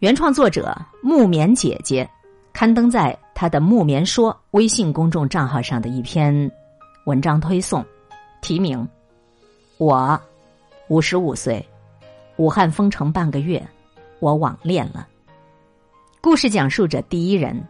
[0.00, 2.08] 原创作者木棉姐姐
[2.52, 6.48] 刊登在她的“木棉说”微信公众账号上的一篇
[7.06, 7.84] 文章推送，
[8.40, 8.86] 题名
[9.76, 10.20] ：“我
[10.86, 11.68] 五十五岁，
[12.36, 13.60] 武汉封城半个月，
[14.20, 15.08] 我网恋了。”
[16.22, 17.60] 故事讲述者第一人，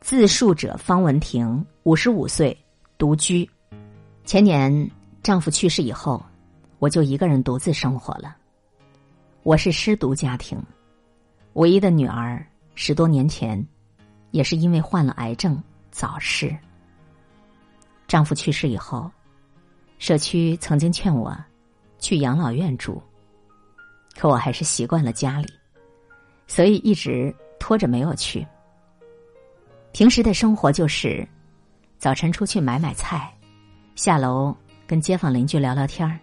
[0.00, 2.56] 自述者方文婷，五十五岁，
[2.96, 3.48] 独居。
[4.24, 4.88] 前年
[5.20, 6.24] 丈夫去世以后，
[6.78, 8.36] 我就一个人独自生活了。
[9.42, 10.56] 我是失独家庭，
[11.60, 12.42] 唯一的女儿
[12.74, 13.62] 十多年前
[14.30, 16.56] 也是因为患了癌症早逝。
[18.08, 19.10] 丈夫去世以后，
[19.98, 21.36] 社区曾经劝我
[21.98, 22.98] 去养老院住，
[24.16, 25.48] 可我还是习惯了家里，
[26.46, 27.34] 所以一直。
[27.62, 28.44] 拖着没有去。
[29.92, 31.28] 平时的生活就是
[31.98, 33.30] 早晨出去买买菜，
[33.94, 34.56] 下楼
[34.86, 36.18] 跟街坊邻居聊聊天儿，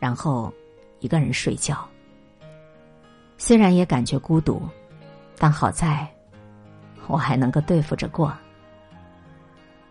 [0.00, 0.52] 然后
[0.98, 1.88] 一个人睡觉。
[3.46, 4.62] 虽然也感觉孤独，
[5.36, 6.08] 但好在
[7.06, 8.32] 我还能够对付着过。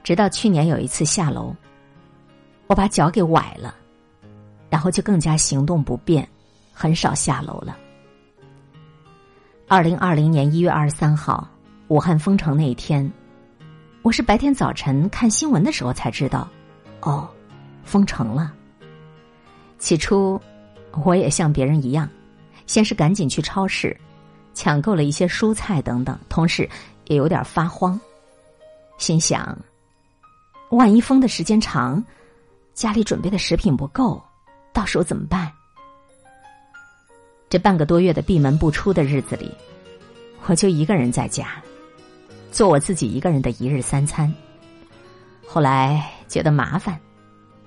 [0.02, 1.56] 直到去年有一次下楼，
[2.66, 3.76] 我把脚给崴了，
[4.72, 6.28] 然后就更加行动不便，
[6.74, 7.78] 很少下楼了。
[9.68, 11.48] 二零二零年一月二十三号，
[11.90, 13.08] 武汉封城那一天，
[14.02, 16.50] 我是白天早晨看新闻的时候才知道，
[17.02, 17.30] 哦，
[17.84, 18.52] 封城了。
[19.78, 20.42] 起初，
[21.06, 22.10] 我也像别人一样，
[22.66, 23.96] 先是赶紧去超市
[24.54, 26.70] 抢购了一些蔬菜等等，同时
[27.06, 28.00] 也有点发慌，
[28.98, 29.58] 心想，
[30.70, 32.04] 万一封的时间长，
[32.74, 34.24] 家里准备的食品不够，
[34.72, 35.52] 到时候怎么办？
[37.50, 39.52] 这半个多月的闭门不出的日子里，
[40.46, 41.62] 我就一个人在家，
[42.52, 44.34] 做我自己一个人的一日三餐。
[45.46, 47.00] 后来觉得麻烦，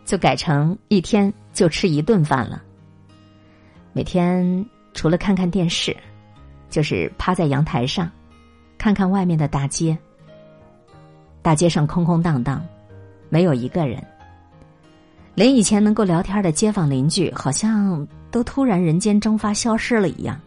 [0.04, 2.62] 就改成一天就吃一顿饭了。
[3.92, 4.64] 每天
[4.96, 5.94] 除了看看电视，
[6.70, 8.10] 就是趴在阳台上，
[8.78, 9.96] 看看外面的大街。
[11.42, 12.66] 大街上空空荡荡，
[13.28, 14.02] 没有一个人。
[15.34, 20.40] 连以前能够聊天的街坊邻居，好像都突然人间蒸发消失了一样。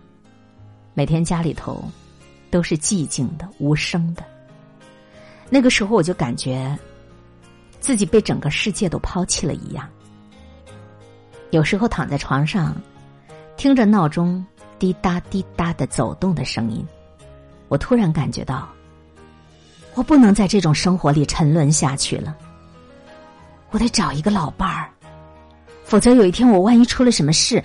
[0.95, 1.87] 每天家里头
[2.49, 4.23] 都是寂静的、无声的。
[5.47, 6.75] 那个时候，我就感觉
[7.79, 9.87] 自己被整个世界都抛弃了一样。
[11.51, 12.75] 有时候躺在床上，
[13.59, 14.43] 听着闹钟
[14.79, 16.87] 滴答滴答的走动的声音，
[17.67, 18.69] 我突然感觉到，
[19.95, 22.33] 我不能在这种生活里沉沦下去了。
[23.71, 24.89] 我得找一个老伴儿，
[25.83, 27.61] 否则有一天我万一出了什么事，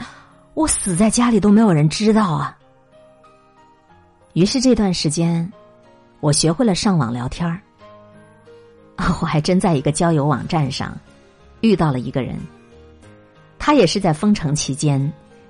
[0.55, 2.59] 我死在家里都没有人知道啊。
[4.33, 5.49] 于是这段时间，
[6.19, 7.61] 我学会了上网聊天儿。
[9.23, 10.93] 我还真在一个交友网站上
[11.61, 12.37] 遇到了一个人，
[13.61, 15.01] 他也是在封城期间，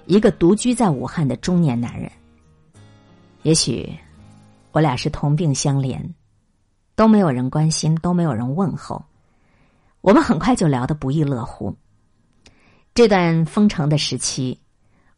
[0.06, 2.10] 一个独居在武汉的中年男人。
[3.42, 3.92] 也许
[4.72, 6.00] 我俩是同病相怜，
[6.94, 9.03] 都没有人关心，都没有人问候。
[10.00, 11.75] 我们很快就聊得不亦乐乎。
[12.94, 14.59] 这段封城的时期，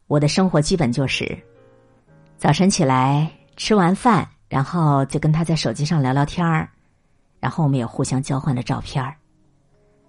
[0.07, 1.37] 我的生活基本就是
[2.37, 6.69] 早晨起来吃完饭，然后就跟他在手机上聊聊天儿，
[7.39, 9.15] 然后我们也互相交换了照片儿。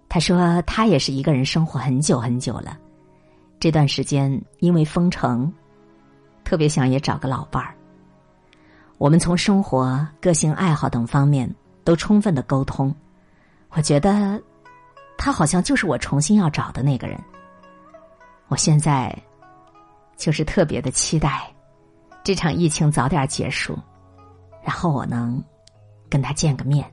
[0.09, 2.79] 他说他也是一个人生活很久很久了，
[3.61, 5.53] 这段时间因为封城，
[6.45, 7.75] 特别想也找个老伴儿。
[8.99, 11.53] 我们从生活、个性、爱好等方面
[11.85, 12.95] 都充分的沟通，
[13.71, 14.41] 我觉得。
[15.21, 17.19] 他好像就是我重新要找的那个人。
[18.47, 19.13] 我现在
[20.17, 21.53] 就是特别的期待
[22.23, 23.77] 这场疫情早点结束，
[24.63, 25.43] 然后我能
[26.09, 26.89] 跟他见个面。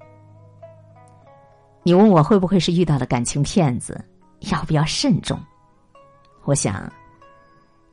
[1.83, 4.03] 你问我会不会是遇到了感情骗子，
[4.51, 5.39] 要不要慎重？
[6.45, 6.89] 我想，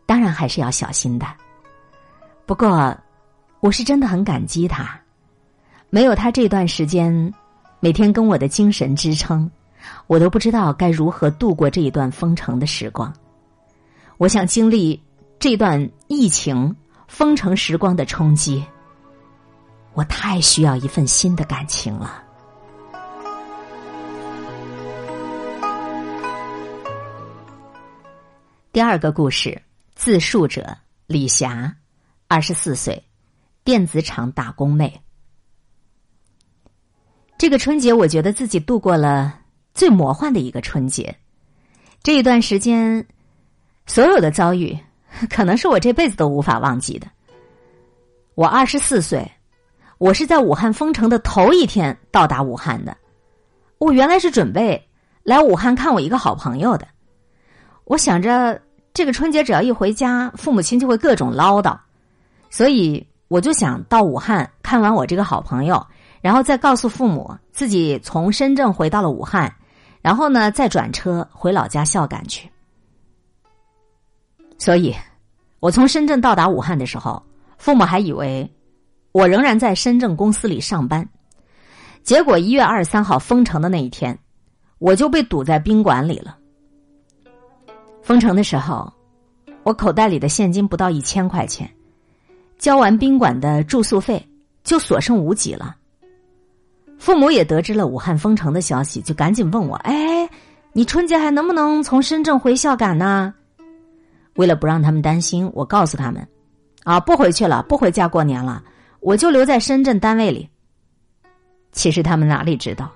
[0.07, 1.27] 当然还是要小心的。
[2.47, 2.97] 不过，
[3.61, 5.01] 我是真的很感激他，
[5.91, 7.33] 没有他这段时间
[7.81, 9.51] 每天跟我的精神支撑。
[10.07, 13.13] 我都不知道该如何度过这一段封城的时光。
[14.17, 15.03] 我想经历
[15.41, 16.77] 这段疫情
[17.09, 18.65] 封城时光的冲击。
[19.95, 22.22] 我太需要一份新的感情了。
[28.73, 29.61] 第二个故事，
[29.95, 31.77] 自述者李霞，
[32.27, 33.05] 二十四岁，
[33.65, 35.03] 电子厂打工妹。
[37.37, 39.41] 这个春节，我觉得自己度过了。
[39.75, 41.15] 最魔幻的一个春节，
[42.03, 43.07] 这一段时间，
[43.85, 44.75] 所有的遭遇，
[45.29, 47.07] 可能是我这辈子都无法忘记的。
[48.35, 49.31] 我二十四岁，
[49.99, 52.97] 我是在武汉封城的头一天到达武汉的。
[53.77, 54.89] 我原来是准备
[55.25, 56.89] 来武汉看我一个好朋友的。
[57.93, 58.59] 我想着
[58.95, 61.79] 这个春节只要一回家，父母亲就会各种唠叨，
[62.49, 65.87] 所以我就想到武汉看完我这个好朋友，
[66.23, 69.55] 然后再告诉父母自己从深圳回到了武汉，
[70.01, 72.51] 然后呢再转车回老家孝感去。
[74.57, 74.97] 所以，
[75.61, 77.23] 我从深圳到达武汉的时候，
[77.59, 78.51] 父母还以为
[79.13, 81.07] 我仍然在深圳公司里上班。
[82.03, 84.19] 结果一月二十三号封城的那一天，
[84.79, 86.39] 我就被堵在宾馆里了。
[88.03, 88.93] 封城的时候，
[89.63, 91.71] 我口袋里的现金不到一千块钱。
[92.59, 94.25] 交完宾馆的住宿费，
[94.65, 95.77] 就所剩无几了。
[96.99, 100.29] 父母也得知了武汉封城的消息，就赶紧问我：“哎，
[100.73, 103.35] 你春节还能不能从深圳回孝感呢？”
[104.37, 106.27] 为了不让他们担心，我告诉他们
[106.85, 108.63] ：“啊，不回去了，不回家过年了，
[109.01, 110.49] 我就留在深圳单位里。”
[111.73, 112.91] 其实他们哪里知道，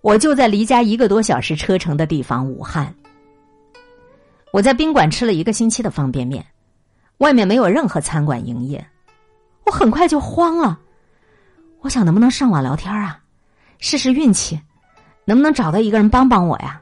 [0.00, 2.94] 我就在离家一个多小时车程的地方——武汉。
[4.52, 6.44] 我在宾馆吃了一个星期的方便面。
[7.18, 8.86] 外面没有任何餐馆营业，
[9.66, 10.78] 我很快就慌了。
[11.80, 13.20] 我想能不能上网聊天啊，
[13.78, 14.60] 试试运气，
[15.24, 16.80] 能不能找到一个人帮帮我呀？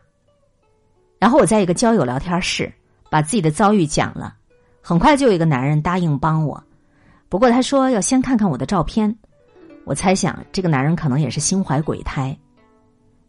[1.18, 2.70] 然后我在一个交友聊天室
[3.08, 4.36] 把自己的遭遇讲了，
[4.82, 6.62] 很快就有一个男人答应帮我，
[7.30, 9.16] 不过他说要先看看我的照片。
[9.84, 12.36] 我猜想这个男人可能也是心怀鬼胎。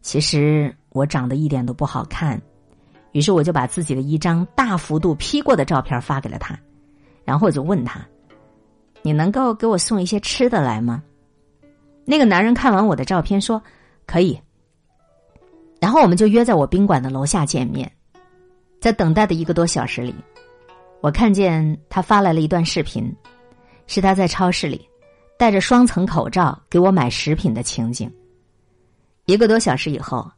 [0.01, 2.41] 其实我长得一点都不好看，
[3.11, 6.57] 于是我就把自己的一张大幅度 P 过的照片发给了他。
[7.23, 8.05] 然后我就问他
[9.01, 11.03] ：“你能够给我送一些吃的来吗？”
[12.05, 13.61] 那个男人看完我的照片说
[14.05, 14.39] ：“可以。”
[15.79, 17.91] 然后我们就约在我宾馆的楼下见面。
[18.79, 20.13] 在等待的一个多小时里，
[21.01, 23.13] 我看见他发来了一段视频，
[23.87, 24.87] 是他在超市里
[25.37, 28.11] 戴着双层口罩给我买食品的情景。
[29.25, 30.29] 一个多小时以后，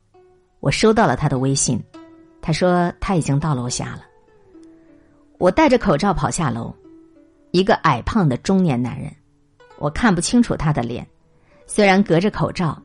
[0.62, 1.80] 我收到了他的微信，
[2.42, 4.04] 他说他已经到楼下了。
[5.38, 6.74] 我戴着口罩跑下楼，
[7.52, 9.10] 一个矮胖的中年男人，
[9.78, 11.08] 我看不清楚他的脸，
[11.66, 12.82] 虽然隔着口罩，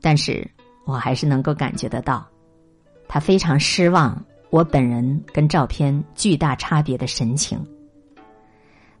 [0.00, 0.46] 但是
[0.84, 2.26] 我还是能够感觉得到，
[3.08, 7.58] 他非常失望我本人跟照片巨大差别的神情。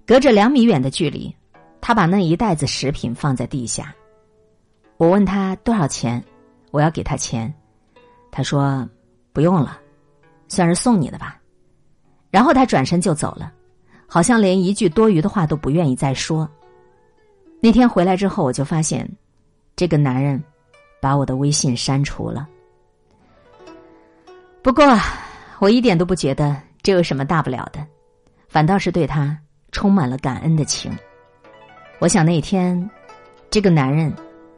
[0.06, 1.34] 隔着两米远的距离，
[1.80, 3.94] 他把那一袋子食品放在地下，
[4.96, 6.24] 我问他多少钱，
[6.70, 7.52] 我要给他钱，
[8.30, 8.88] 他说
[9.32, 9.78] 不用了，
[10.48, 11.40] 算是送你的吧。
[12.30, 13.52] 然后他转身就走了，
[14.06, 16.48] 好像连一句多余的话都不愿意再说。
[17.60, 19.08] 那天回来之后，我就发现，
[19.76, 20.42] 这个男人
[21.00, 22.46] 把我的微信删除了。
[24.62, 24.84] 不过，
[25.60, 27.86] 我一点都不觉得这有什么大不了的，
[28.48, 29.38] 反倒是对他
[29.72, 30.92] 充满了感恩的情。
[32.00, 32.90] 我想那天，
[33.48, 34.12] 这个男人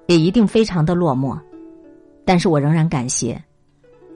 [0.07, 1.39] 也一定非常的落寞，
[2.25, 3.41] 但是我仍然感谢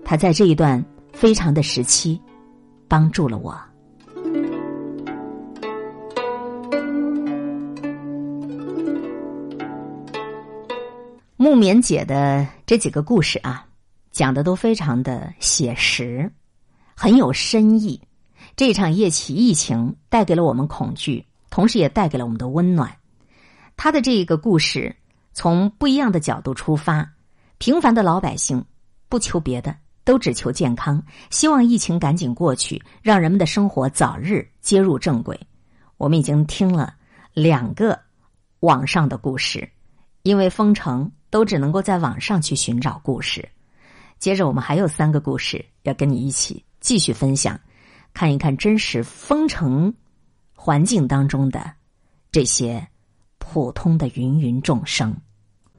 [0.05, 0.83] 他在这一段
[1.21, 2.19] 非常的时期。
[2.89, 3.57] 帮助了我。
[11.37, 13.65] 木棉姐的这几个故事啊，
[14.11, 16.29] 讲的都非常的写实，
[16.97, 18.03] 很有深意。
[18.57, 22.93] 这场疫情疫情带给了我们恐惧，同时也带给了我们的温暖。
[23.77, 24.97] 他的这个故事
[25.33, 27.09] 从不一样的角度出发，
[27.59, 28.65] 平凡的老百姓
[29.09, 29.77] 不求别的。
[30.05, 35.39] 都只求健康，希望疫情赶紧过去，让人们的生活早日接入正轨。
[35.97, 36.95] 我们已经听了
[37.35, 37.99] 两个
[38.61, 39.69] 网上的故事，
[40.23, 43.47] 因为封城，都只能够在网上去寻找故事。
[44.19, 47.59] 接着，我们还有三个故事要跟你一起继续分享，
[48.13, 49.95] 看一看真实封城
[50.55, 51.73] 环境当中的
[52.33, 52.87] 这些
[53.39, 55.17] 普通的芸芸众生。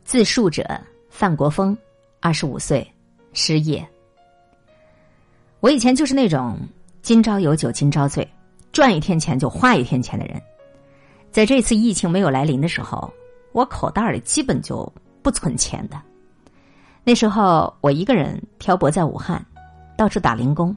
[0.03, 0.65] 自述者
[1.09, 1.77] 范国峰，
[2.19, 2.85] 二十五岁，
[3.33, 3.87] 失业。
[5.61, 6.57] 我以前就是那种
[7.03, 8.27] 今朝有酒今朝醉，
[8.71, 10.41] 赚一天钱就花一天钱的人。
[11.31, 13.13] 在这次疫情没有来临的时候，
[13.51, 14.91] 我口袋里基本就
[15.21, 16.01] 不存钱的。
[17.03, 19.43] 那时候我一个人漂泊在武汉，
[19.95, 20.75] 到处打零工，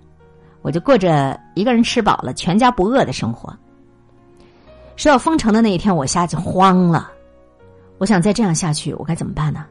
[0.60, 3.56] 我就过着一个人吃饱了全家不饿的生活。
[4.96, 7.10] 说到封城的那一天，我下去慌了。
[7.96, 9.64] 我想再这样下去，我该怎么办呢？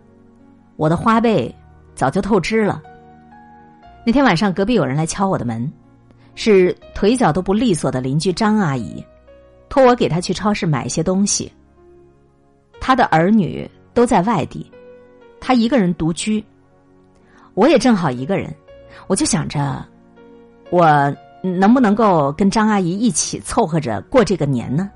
[0.75, 1.53] 我的花呗
[1.93, 2.81] 早就透支了。
[4.05, 5.71] 那天晚上，隔壁有人来敲我的门，
[6.35, 9.01] 是腿脚都不利索的邻居张阿姨，
[9.69, 11.49] 托我给她去超市买一些东西。
[12.81, 14.69] 她的儿女都在外地，
[15.39, 16.43] 她一个人独居。
[17.53, 18.53] 我也正好一个人，
[19.07, 19.85] 我就想着，
[20.69, 24.91] 我能不能够跟张阿姨一起凑合着过这个年呢？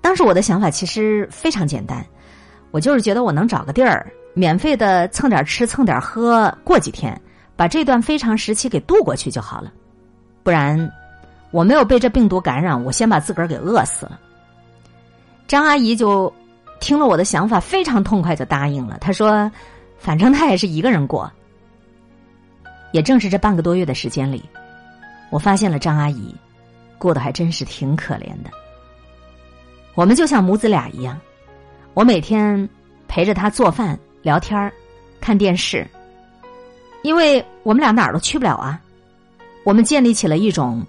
[0.00, 2.06] 当时我的想法其实非常简单，
[2.70, 7.20] 我就是觉得我能找个地儿，免费的蹭点吃，蹭点喝，过几天。
[7.56, 9.72] 把这段非常时期给度过去就好了，
[10.42, 10.92] 不然
[11.50, 14.20] 我没有被这病毒感染，我先把自个儿给饿死了。
[15.48, 16.32] 张阿姨就
[16.80, 18.98] 听了我的想法，非常痛快，就答应了。
[19.00, 19.50] 她说
[19.98, 21.30] ：“反正她也是一个人过。”
[22.92, 24.42] 也正是这半个多月的时间里，
[25.30, 26.34] 我发现了张阿姨
[26.98, 28.50] 过得还真是挺可怜的。
[29.94, 31.18] 我们就像母子俩一样，
[31.94, 32.68] 我每天
[33.08, 34.70] 陪着她做饭、聊天
[35.20, 35.86] 看电视，
[37.06, 38.82] 因为我们俩哪儿都去不了啊。
[39.62, 40.84] 我们建立起了一种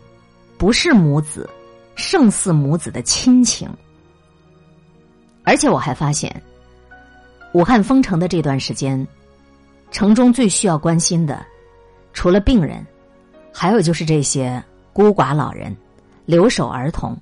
[0.58, 1.48] 不是母子
[1.96, 3.70] 胜似母子的亲情。
[5.44, 6.42] 而且我还发现，
[7.54, 9.08] 武汉封城的这段时间，
[9.92, 11.46] 城中最需要关心的，
[12.14, 12.84] 除了病人，
[13.54, 14.62] 还有就是这些
[14.94, 15.76] 孤寡老人、
[16.26, 17.16] 留守儿童，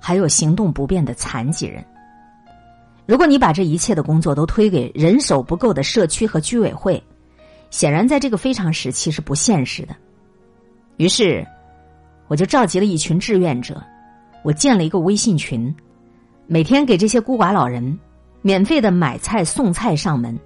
[0.00, 1.84] 还有行动不便的残疾人。
[3.04, 7.02] 如果你把这一切的工作都推给人手不够的社区和居委会，
[7.70, 9.96] 显然在这个非常时期是不现实的。
[10.96, 11.46] 于是，
[12.28, 13.82] 我就召集了一群志愿者，
[14.42, 15.74] 我建了一个微信群。
[16.46, 17.96] 每天给这些孤寡老人
[18.42, 20.36] 免费的买菜送菜上门，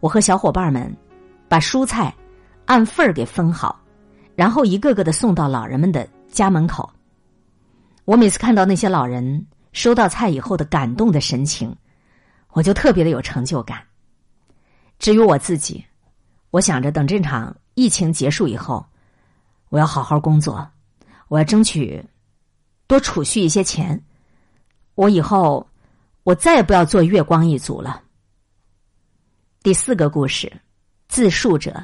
[0.00, 0.90] 我和小伙伴们
[1.46, 2.14] 把蔬菜
[2.64, 3.78] 按份儿给分好，
[4.34, 6.90] 然后一个个的送到老人们的家门口。
[8.06, 11.76] 我每次看到那些老人收到菜以后的感动的神情，
[12.52, 13.78] 我就特别的有成就感。
[14.98, 15.84] 至于我自己，
[16.50, 18.84] 我想着等这场疫情结束以后，
[19.68, 20.68] 我要好好工作，
[21.28, 22.04] 我要争取
[22.86, 24.02] 多储蓄一些钱。
[24.96, 25.68] 我以后，
[26.24, 28.02] 我再也不要做月光一族了。
[29.62, 30.52] 第四个故事，
[31.08, 31.82] 自述者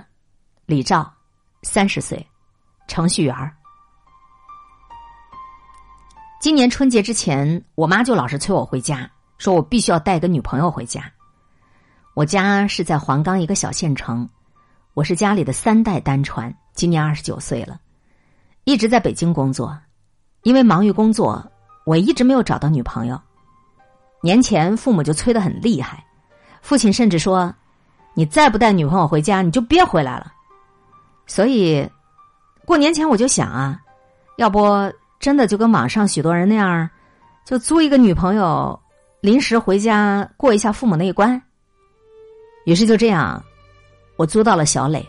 [0.64, 1.14] 李照，
[1.62, 2.26] 三十岁，
[2.88, 3.52] 程序员
[6.40, 11.10] 今年春节之前，我妈就老是催我回家，说我必须要带个女朋友回家。
[12.14, 14.28] 我家是在黄冈一个小县城，
[14.96, 17.78] 我是家里的三代单传，今年二十九岁了，
[18.64, 19.78] 一直在北京工作，
[20.42, 21.46] 因为忙于工作。
[21.84, 23.20] 我一直没有找到女朋友，
[24.22, 26.02] 年前父母就催得很厉害，
[26.62, 27.54] 父亲甚至说
[28.16, 30.32] ：“你再不带女朋友回家，你就别回来了。”
[31.28, 31.86] 所以，
[32.64, 33.78] 过年前我就想啊，
[34.36, 36.88] 要不真的就跟网上许多人那样，
[37.44, 38.80] 就租一个女朋友，
[39.20, 41.40] 临时回家过一下父母那一关。
[42.64, 43.44] 于是就这样，
[44.16, 45.06] 我租到了小磊。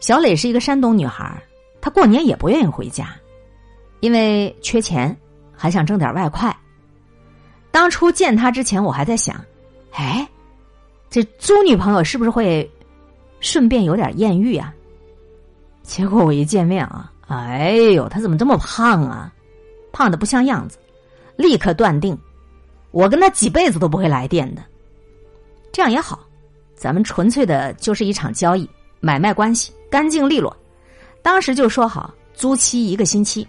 [0.00, 1.42] 小磊是一个山东女孩，
[1.80, 3.14] 她过年也不愿意回家，
[4.00, 5.16] 因为缺钱。
[5.60, 6.56] 还想挣点外快。
[7.72, 9.44] 当初见他之前，我还在想，
[9.90, 10.24] 哎，
[11.10, 12.70] 这租女朋友是不是会
[13.40, 14.72] 顺便有点艳遇啊？
[15.82, 19.34] 结果我一见面啊，哎呦，他怎么这么胖啊？
[19.90, 20.78] 胖的不像样子，
[21.34, 22.16] 立刻断定，
[22.92, 24.62] 我跟他几辈子都不会来电的。
[25.72, 26.20] 这样也好，
[26.78, 28.68] 咱们纯粹的就是一场交易，
[29.00, 30.56] 买卖关系干净利落。
[31.22, 33.46] 当时就说好租期一个星期。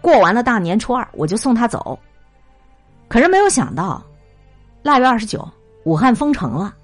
[0.00, 1.98] 过完了大年初二，我就送他走。
[3.08, 4.02] 可是没有想到，
[4.82, 5.48] 腊月二十九，
[5.84, 6.74] 武汉封城了。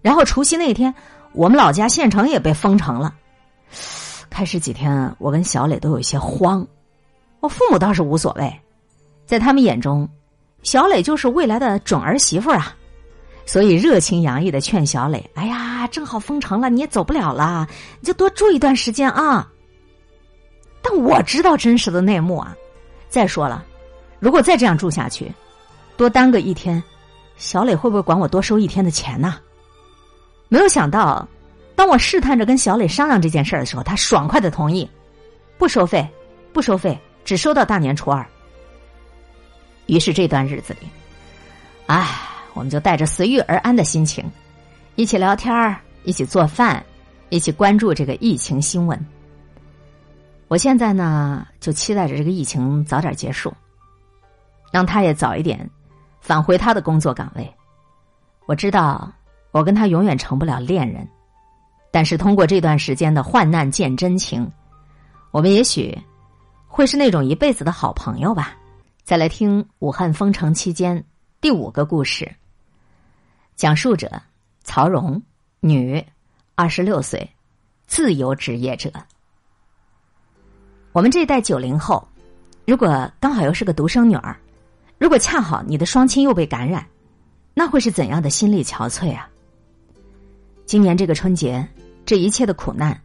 [0.00, 0.94] 然后除夕那天，
[1.32, 3.12] 我们老家县城也被封城了。
[4.30, 6.66] 开始几天，我跟小磊都有些慌。
[7.40, 8.60] 我父母倒是无所谓，
[9.26, 10.08] 在他们眼中，
[10.62, 12.74] 小磊就是未来的准儿媳妇啊，
[13.46, 17.66] 所以热情洋溢的劝小磊：“哎呀，正好封城了，你也走不了了，
[18.00, 19.48] 你就多住一段时间啊。”
[20.82, 22.54] 但我知道真实的内幕啊！
[23.08, 23.64] 再说了，
[24.18, 25.32] 如果再这样住下去，
[25.96, 26.82] 多耽搁一天，
[27.36, 29.38] 小磊会不会管我多收一天的钱呢？
[30.48, 31.26] 没有想到，
[31.74, 34.88] 当我试探着跟小磊商量这件事儿的时候，他爽快的同意，
[35.58, 36.06] 不收费，
[36.52, 38.24] 不收费，只收到大年初二。
[39.86, 40.88] 于是这段日子里，
[41.86, 42.25] 唉，
[42.56, 44.24] 我们就带着随遇而安的心情，
[44.94, 46.82] 一起聊天儿，一起做饭，
[47.28, 48.98] 一起关注这个疫情新闻。
[50.48, 53.52] 我现在呢，就期待着这个疫情早点结束，
[54.72, 55.68] 让他也早一点
[56.22, 57.54] 返回他的工作岗位。
[58.46, 59.12] 我知道
[59.50, 61.06] 我跟他永远成不了恋人，
[61.90, 64.50] 但是通过这段时间的患难见真情，
[65.30, 65.94] 我们也许
[66.66, 68.56] 会是那种一辈子的好朋友吧。
[69.04, 71.04] 再来听武汉封城期间
[71.40, 72.34] 第五个故事，
[73.56, 74.20] 讲述者
[74.64, 75.20] 曹荣，
[75.60, 76.04] 女，
[76.54, 77.26] 二十六岁，
[77.86, 78.92] 自由职业者。
[80.92, 82.06] 我们这一代九零后，
[82.66, 84.36] 如果刚好又是个独生女儿，
[84.98, 86.86] 如果恰好你的双亲又被感染，
[87.54, 89.26] 那会是怎样的心力憔悴啊？
[90.66, 91.66] 今年这个春节，
[92.04, 93.00] 这一切的苦难，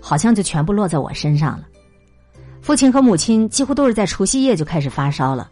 [0.00, 1.68] 好像就全部落在我身上了。
[2.60, 5.48] 父亲和母亲几乎都是在除夕夜就开始发烧了，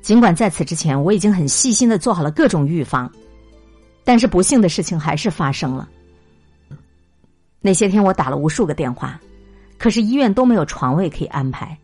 [0.00, 3.08] 尽管在此之前我已经很细心的做好了各种预防，
[4.04, 5.88] 但是不幸的事情还是发生了。
[7.60, 9.20] 那些天我打了无数个电话。
[9.78, 11.76] 可是医院都没有床位可以安排，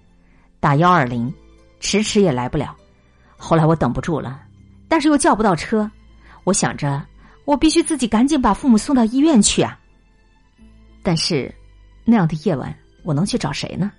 [0.60, 1.34] 打幺二零，
[1.80, 2.76] 迟迟也来不了。
[3.36, 4.40] 后来我等不住了，
[4.86, 5.90] 但是又叫不到车，
[6.44, 7.04] 我想着
[7.44, 9.76] 我必须自己赶紧把父母送到医院去啊。
[11.02, 11.52] 但是
[12.04, 12.72] 那样的夜晚，
[13.02, 13.90] 我能去找谁呢？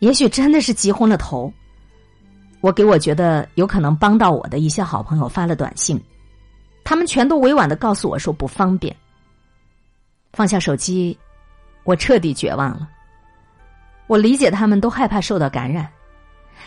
[0.00, 1.50] 也许真的是急昏了头。
[2.60, 5.98] 我给我觉得有可能帮到我的一些好朋友发了短信，
[6.90, 8.94] 他们全都委婉的告诉我说不方便。
[10.32, 11.16] 放下手机，
[11.84, 12.88] 我彻底绝望了。
[14.08, 15.88] 我理解他们都害怕受到感染。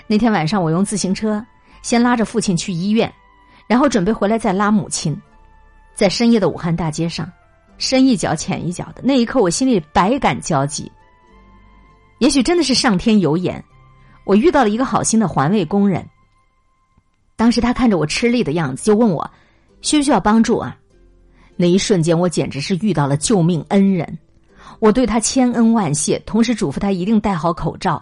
[0.07, 1.45] 那天晚上，我用自行车
[1.81, 3.13] 先拉着父亲去医院，
[3.67, 5.13] 然后准备回来再拉母亲。
[5.93, 7.29] 在深夜的武汉大街上，
[7.77, 10.89] 深一脚浅一脚的那一刻，我心里百感交集。
[12.19, 13.61] 也许真的是上天有眼，
[14.23, 16.07] 我遇到了一个好心的环卫工人。
[17.35, 19.29] 当时他看着我吃力的样子，就问我
[19.83, 20.75] 需不需要帮助啊？
[21.55, 24.17] 那一瞬间，我简直是遇到了救命恩人。
[24.79, 28.01] 我对他千恩万谢，同时嘱咐他一定戴好口罩。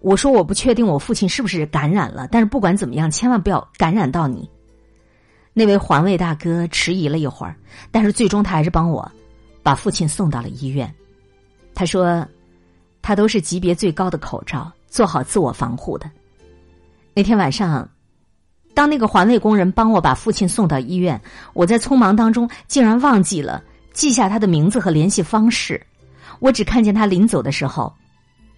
[0.00, 4.48] 我说我不确定我父亲是不是感染了，但是不管怎么样，千万不要感染到你。
[5.52, 7.56] 那位环卫大哥迟疑了一会儿，
[7.90, 9.10] 但是最终他还是帮我
[9.62, 10.92] 把父亲送到了医院。
[11.74, 12.26] 他说，
[13.00, 16.08] 他都是级别最高的口罩，做好自我防护的。
[17.14, 17.88] 那天晚上。
[18.74, 21.20] 当那个环卫工人帮我把父亲送到医院，
[21.52, 23.62] 我在匆忙当中竟然忘记了
[23.92, 25.80] 记下他的名字和联系方式。
[26.40, 27.94] 我只看见他临走的时候，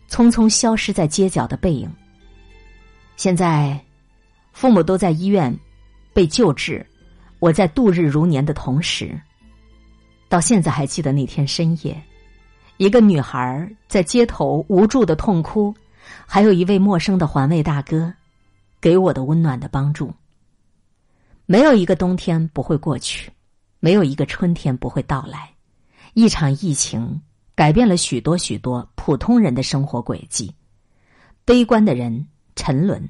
[0.08, 1.90] 匆匆消失在街角的背影。
[3.16, 3.78] 现在，
[4.52, 5.54] 父母都在医院
[6.12, 6.86] 被救治，
[7.40, 9.20] 我在度日如年的同时，
[10.28, 12.00] 到现在还记得那天深夜，
[12.76, 15.74] 一个女孩在街头无助的痛哭，
[16.24, 18.12] 还有一位陌生的环卫大哥。
[18.84, 20.12] 给我的温暖的帮助。
[21.46, 23.32] 没有一个冬天不会过去，
[23.80, 25.50] 没有一个春天不会到来。
[26.12, 27.18] 一场疫情
[27.54, 30.54] 改变了许多许多普通人的生活轨迹。
[31.46, 33.08] 悲观的人沉沦，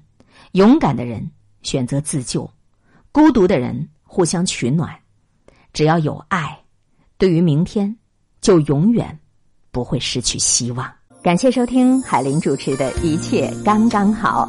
[0.52, 1.28] 勇敢的人
[1.62, 2.48] 选择自救，
[3.10, 4.96] 孤独的人互相取暖。
[5.72, 6.56] 只要有爱，
[7.18, 7.92] 对于明天
[8.40, 9.18] 就永远
[9.72, 10.88] 不会失去希望。
[11.20, 14.48] 感谢收听海林主持的一切刚刚好。